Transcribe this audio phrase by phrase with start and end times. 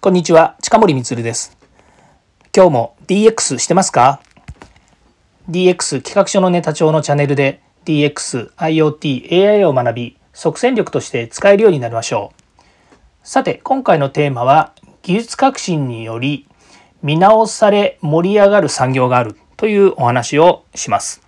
[0.00, 1.58] こんにちは、近森光です。
[2.54, 4.20] 今日も DX してますか
[5.50, 12.58] ?DX 企画書のネタ帳のチャンネルで DX、IoT、AI を学び、即戦力として使えるようになりましょう。
[13.24, 14.72] さて、今回のテーマは、
[15.02, 16.46] 技術革新により
[17.02, 21.22] 見直され盛り上がる産業があるというお話をします。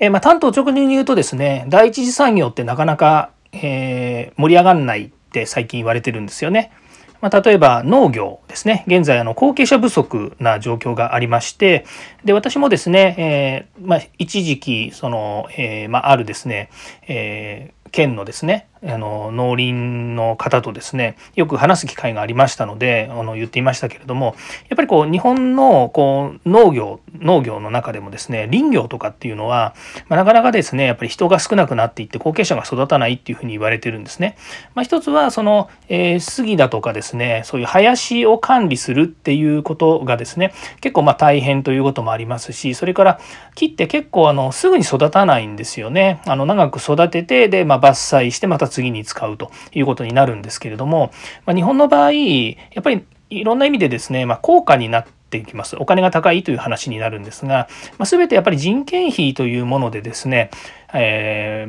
[0.00, 6.72] えまあ、単刀直入に言うとですね、第一次産業ってなかなか、えー、盛り上がんないって最近言われてるんですよね。
[7.20, 8.84] まあ、例えば農業ですね。
[8.86, 11.84] 現在あの後継者不足な状況がありまして
[12.24, 16.70] で私もですね、えーまあ、一時期その、えーまあ、あるですね、
[17.08, 19.72] え、県のですねあの農林
[20.14, 24.36] の方とですねよく話す機会がありましたのであの言っていましたけれども
[24.68, 29.74] やっぱりこう日本のこう農業農業の中でもですね林業とかっていうのは、
[30.08, 34.36] まあ、なかなかですねやっぱり人が少なくなっていって後継者が育たないっていうふうに言われてるんですね。
[34.74, 43.20] まあ、一つはその、えー、杉だとかですねそういう林を管理するっていうことがですね結構まあ大変ということもありますしそれから
[43.54, 46.20] 木って結構あのすぐに育たないんですよね。
[46.26, 51.10] あの長く育ててで、まあ、伐採してまた次に使うということになるんですけれども、
[51.46, 55.76] まあ、日本の場合やっぱりいろんな意味でですね、まあ、高価になっていきます。
[55.76, 60.50] お金が高いという話になるんですが、まあ、全てやっぱり人件費というものでですね、
[60.94, 61.68] え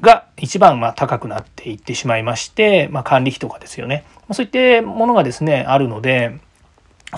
[0.00, 4.04] ー、が一番ま高くなっていってしまいまして、まあ、管理費とかですよね。
[4.32, 6.38] そういったものがですね、あるので、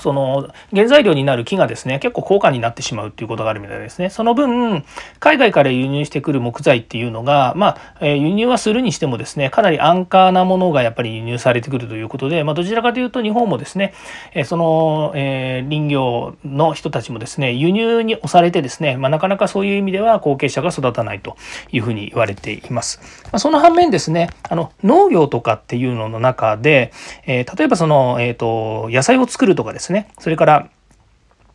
[0.00, 4.84] その原材料になる木がですね結構高価になってしまうっていうことがあるみたいですねその分
[5.20, 13.94] 海外から輸入してくる木材っていうのがまあ、え輸入はするにしてもですねかなり安価なものがやっぱり輸入されてくるということで、まあ、どちらかというと日本もですね、
[14.34, 21.36] えその、え林業の人たちもですね輸入に押されてですね、まあ、なかなかそういう意味では後継者が育たないと
[21.70, 23.00] いうふうに言われています。
[23.32, 26.92] ま、その反面ですねあの農業とかっていうのの中で、
[27.26, 30.08] え例えばその、えーと野菜を作るとかですねですね。
[30.18, 30.70] それから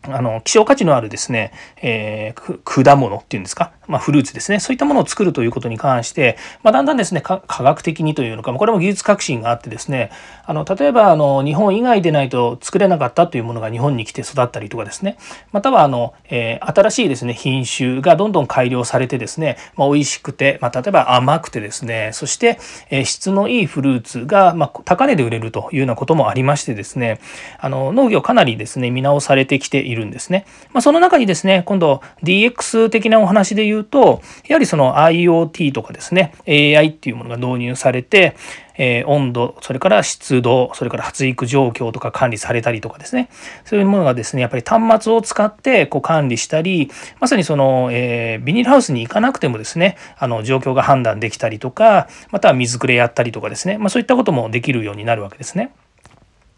[0.10, 4.60] あの希少価値のあるですね、えー、果物っていうんですか、まあ、フルーツですね。
[4.60, 10.12] そういったものを作るということに関して、まあ、だんだんですね科学的にというのかこれも技術革新があってですね
[10.46, 15.17] あの例えばあの日本以外でないと作れなかったというものが日本に来て育ったりとかですね。
[15.52, 22.60] またはあの、えー、新しいですね品種がどんどん改良されてですね、まあ、美味しくて、まあ、例えば甘くてですねそして、
[22.90, 27.20] えー、質のいいフルーツが、まあ、高値で売れるというようなこともありましてですね
[27.60, 30.46] あの農業かなりですね見直されてきているるんですね。
[30.72, 38.38] まあ、その中にですね今度 DX 的なお話で言うとやはりその IoT とかですね AI っていうものが導入されて
[38.78, 43.30] え、温度それから湿度それから発育状況とか管理されたりとかですね
[43.66, 55.72] そういうものがですねやっぱり端末を使ってこう管理したりまさにその、えー、ビニールハウスに行かなくてもですねあの状況が判断できたりとかまたは水くれやったりとかですね、まあ、そういったこともできるようになるわけですね。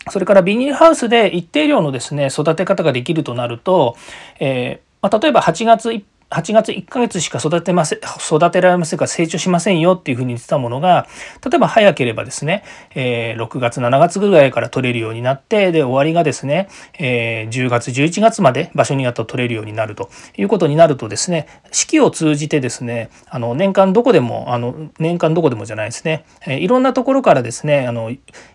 [0.10, 3.98] それからビニールハウスで一定量のですね育て方ができるとなると、
[4.40, 11.08] えーまあ、例えば8月いっぱい8月1ヶ月しか育てません育てられませんか成長しませんよっていうふうに言ってたものが
[11.44, 12.64] 例えば早ければですね、
[12.94, 16.70] えー、6月7月ぐらいから取れるようになってで終わりがですね、
[17.00, 28.12] えー、10月11月まで場所によって取れるようになるということになるとですね四季を通じてですねあの年間どこでもあの年間どこでもじゃないですね、えー、いろんなところからですねあの、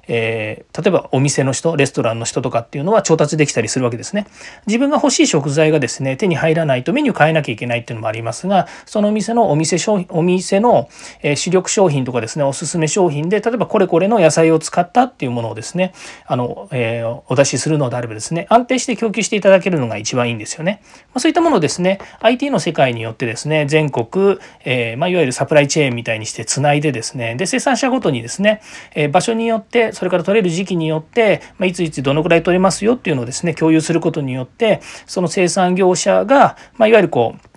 [0.07, 4.27] えー、例えばお店の人レストランの人とかっていうのは調達できたりするわけですね。
[4.67, 10.89] 自分が欲しい食材がですね手に入らないとメニュー変えなきゃいけけないっていうのもありますがそのお店のお店商品お店の、
[11.37, 15.93] 主力商品とかですねおすすめ商品で例えばこれこれの野菜を使ったっていうものをですね
[16.27, 20.83] あの、えー、お出しするのであればですね安定して供給していただけるのが一番いいんですよね。
[20.83, 28.61] まあ、そういったものをですね IT の世界によってですね全国、えー、まあ、いわゆるサプライチェーンみたいにしてつないでですねで生産者ごとにですね、
[28.95, 37.54] え場所によってそれから取れる時期によって、まあ、いついつどのくらい取れますよっていうのをですね共有することによってその生産業者が、まあ、いわゆるこう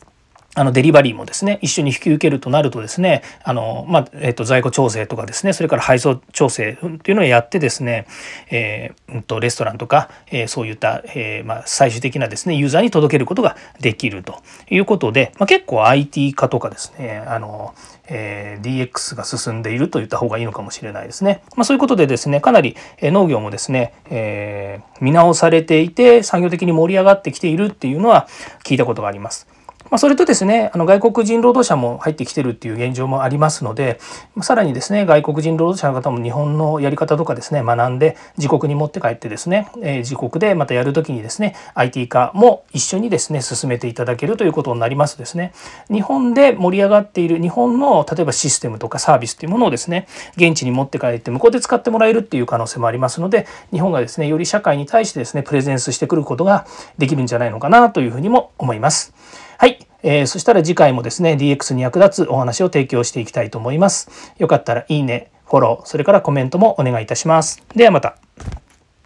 [0.57, 8.07] あのデリバリーもですね一緒に引き受けるとなるとですねあの、まあえー、と在庫調整とかですねそれから配送調整っていうのをやってですね、
[8.49, 14.41] えー、とレストランとか、えー、そういった、えーまあ、最終的なですねユーザーに届けることができると
[14.71, 17.75] いうことで、まあ、結構 IT 化とかですねあの、
[18.07, 21.43] えー、DX が進んでいると言った方がいいのかもしれないですね。
[21.55, 28.27] ま、そういうことでですねかなり農業もですね、えー、見直されていて産業的に盛り上がってきているっていうのは
[28.63, 29.47] 聞いたことがあります。
[29.89, 33.99] ま、それとですねあの外国人労働者も入ってきてるっていう現状もありますので
[34.41, 45.53] さらにですね外国人労働者の方も日本のやり方とかですね学んで自国に持って帰ってですね、え、自国でまたやる時にですね IT 化も一緒にですね進めていただけるということになりますですね
[45.91, 56.65] 日本で盛り上がっている日本の例えばシステムとかサービスっていうものをですね現地に持って帰って向こうで使ってもらえるっていう可能性もありますので日本がですねより社会に対してですねプレゼンスしてくることが
[56.97, 59.13] できるんじゃないのかなというふうにも思います。
[59.57, 59.79] はい。
[60.03, 64.33] えー、そしたら次回もですね DX に役立つお話を提供していきたいと思います。
[64.37, 67.63] よかったらいいね、フォロー、それからコメントもお願いいたします。
[67.75, 68.26] ではまた。